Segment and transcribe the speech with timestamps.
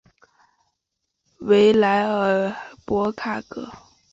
[1.41, 2.55] 维莱尔
[2.85, 3.71] 博卡格。